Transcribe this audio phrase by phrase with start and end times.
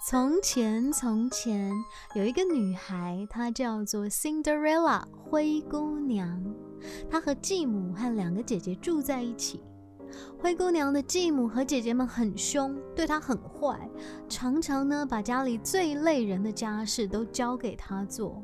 [0.00, 1.72] 从前，从前
[2.14, 6.42] 有一个女孩，她叫做 Cinderella 灰姑娘。
[7.10, 9.60] 她和继母和两个姐姐住在一起。
[10.38, 13.90] 灰姑娘的继母和姐姐们很凶，对她很坏，
[14.28, 18.42] 常常呢把家里最累人的家事都交给她做。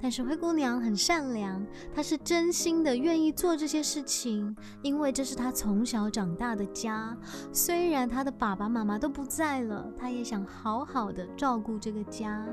[0.00, 7.16] 但是灰姑娘很善良，她是真心的愿意做这些事情，因为这是她从小长大的家。
[7.52, 12.46] 虽然她的爸爸妈妈都不在了，她也想好好的照顾这个家。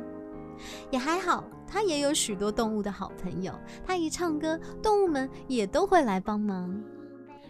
[0.92, 3.54] 也还好，她也有许多动物的好朋友，
[3.86, 6.80] 她一唱歌，动物们也都会来帮忙。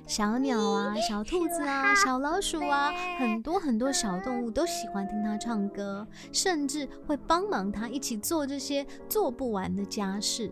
[0.07, 10.51] 小鸟啊，小兔子啊，小老鼠啊，很多很多小动物都喜欢听它唱歌，甚至会帮忙它一起做这些做不完的家事。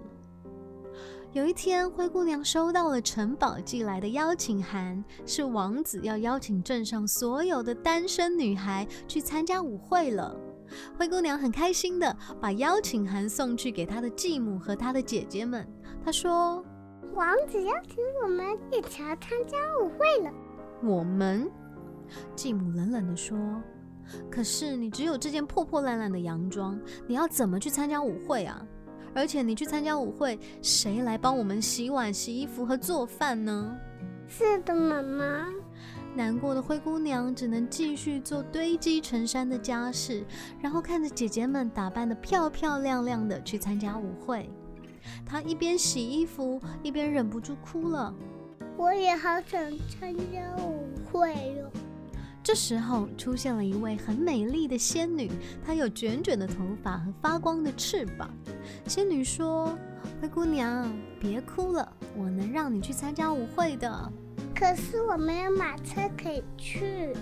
[1.33, 10.35] 有一天，灰姑娘收到了城堡寄来的邀请函，是王子要邀请镇上所有的单身女孩去参加舞会了。
[10.97, 15.67] 灰姑娘很开心的把邀请函送去给她的继母和她的姐姐们，
[16.03, 16.63] 她说。
[17.19, 20.31] 王子邀请我们一起来参加舞会了。
[20.81, 21.51] 我们，
[22.33, 23.37] 继母冷冷地说
[24.31, 28.65] ：“可是你只有这件破破烂烂的洋装，你要怎么去参加舞会啊？
[29.13, 33.77] 而且你去参加舞会，谁来帮我们洗碗、洗衣服和做饭呢？”
[34.25, 35.45] 是的，妈妈。
[36.15, 40.25] 难过的灰姑娘只能继续做堆积成山的家事，
[40.61, 44.49] 然后看着姐姐们打扮得漂漂亮亮的去参加舞会。
[45.25, 48.13] 她一边洗衣服，一边忍不住哭了。
[48.77, 51.69] 我也好想参加舞会哟。
[52.41, 55.29] 这时候出现了一位很美丽的仙女，
[55.63, 58.29] 她有卷卷的头发和发光的翅膀。
[58.87, 59.77] 仙女说
[60.21, 64.11] ：“灰姑娘，别哭了，我能让你去参加舞会的。
[64.55, 67.13] 可是我没有马车可以去。”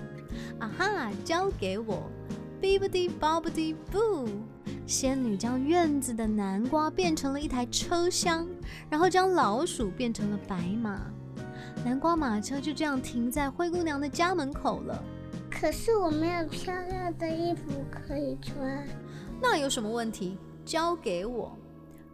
[0.59, 2.09] 啊哈，交给我
[2.62, 4.28] ，Bibbidi Bobbidi Boo。
[4.85, 8.47] 仙女将院子的南瓜变成了一台车厢，
[8.90, 11.01] 然后将老鼠变成了白马。
[11.84, 15.03] 南瓜马车就这样停在灰姑娘的家门口了。
[15.50, 18.88] 可是我没有漂亮的衣服可以穿。
[19.41, 20.38] 那有什么问题？
[20.66, 21.57] 交给我。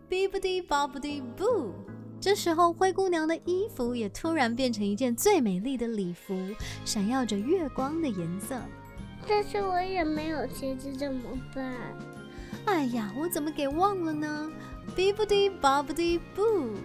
[0.10, 1.72] Bibbidi Bobbidi Boo。
[2.20, 6.34] 这时候，灰姑娘的衣服也突然变成一件最美丽的礼服，
[6.86, 8.56] 闪耀着月光的颜色。
[9.28, 11.22] 但是我也没有鞋子，怎么
[11.56, 11.74] 办？
[12.66, 14.52] 哎呀，我怎么给忘了呢
[14.96, 16.76] ？Bibbidi Bobbidi Boo，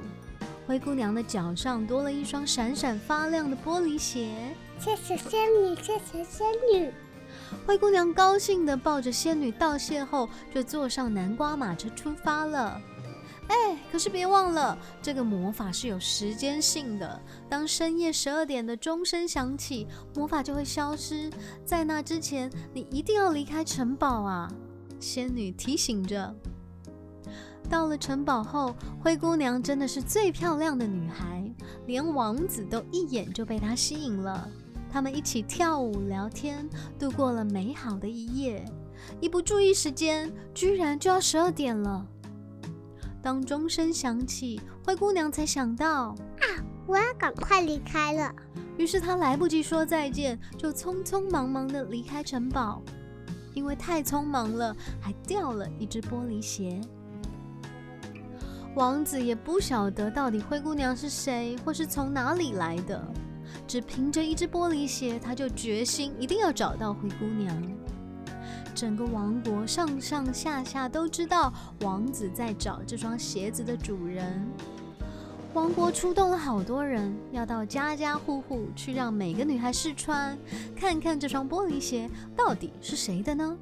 [0.67, 4.31] 灰姑娘的脚上多了一双闪闪发亮的玻璃鞋。
[4.79, 6.93] 谢谢仙女，谢谢仙女。
[7.67, 12.81] 灰姑娘高兴地抱着仙女道谢后，就坐上南瓜马车出发了。
[13.49, 17.21] 哎，可是别忘了，这个魔法是有时间性的。
[17.49, 21.31] 当深夜十二点的钟声响起，魔法就会消失。
[21.65, 24.53] 在那之前，你一定要离开城堡啊！
[25.01, 26.35] 仙女提醒着。
[27.71, 31.51] 到了城堡后，灰姑娘真的是最漂亮的女孩，
[31.87, 34.49] 连王子都一眼就被她吸引了。
[34.91, 38.65] 他们一起跳舞聊天，度过了美好的一夜。
[39.21, 42.07] 一不注意时间，居然就要十二点了。
[43.23, 46.47] 当钟声响起，灰姑娘才想到啊，
[46.87, 48.35] 我要赶快离开了。
[48.77, 52.83] 于是她来不及说再见，就匆匆忙忙的离开城堡。
[53.55, 56.81] 因为太匆忙了，还掉了一只玻璃鞋。
[58.77, 63.05] 王子也不晓得到底灰姑娘是谁，或是从哪里来的，
[63.67, 67.61] 只凭着一只玻璃鞋，他就决心一定要找到灰姑娘。
[68.79, 74.49] 整个王国上上下下都知道王子在找这双鞋子的主人。
[75.53, 80.39] 王国出动了好多人，要到家家户户去让每个女孩试穿，
[80.77, 83.57] 看看这双玻璃鞋到底是谁的呢？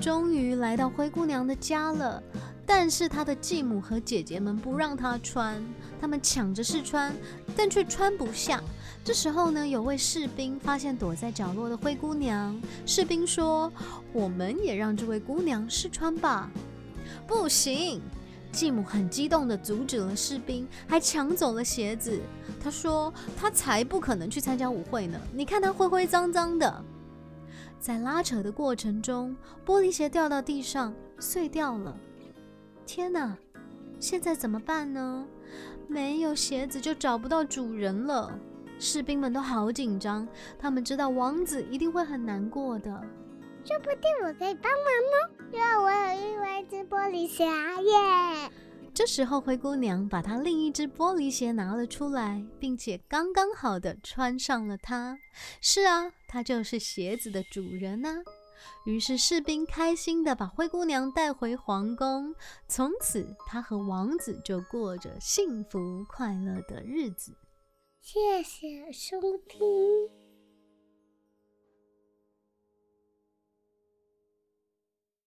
[0.00, 2.22] 终于来到灰姑娘的家了，
[2.64, 5.62] 但是她的继母和姐姐们不让她穿，
[6.00, 7.12] 他们抢着试穿，
[7.56, 8.62] 但却穿不下。
[9.04, 13.72] 这时候呢，有位士兵发现躲在角落的灰姑娘，士兵说
[14.12, 16.50] ：“我们也让这位姑娘试穿吧。”
[17.26, 18.00] 不行。
[18.52, 22.20] 继母很激动地阻止了士兵，还抢走了鞋子。
[22.62, 25.18] 他说：“他才不可能去参加舞会呢！
[25.32, 26.84] 你看他灰灰脏脏的。”
[27.80, 29.34] 在拉扯的过程中，
[29.64, 31.96] 玻璃鞋掉到地上碎掉了。
[32.86, 33.36] 天哪！
[34.02, 35.24] 现在怎么办呢？
[35.86, 38.36] 没有鞋子就找不到主人了。
[38.76, 40.26] 士兵们都好紧张，
[40.58, 42.90] 他们知道王子一定会很难过的。
[43.64, 48.50] 说不定我可以帮忙呢，因为我有另外一只玻璃鞋耶！
[48.92, 55.16] 这时候，灰姑娘把她另一只玻璃鞋拿了出来，并且刚刚好的穿上了它。
[55.60, 58.16] 是啊，它就是鞋子的主人呢。
[58.84, 62.34] 于是士兵开心的把灰姑娘带回皇宫，
[62.68, 67.36] 从此她和王子就过着幸福快乐的日子。
[68.00, 70.21] 谢谢收听。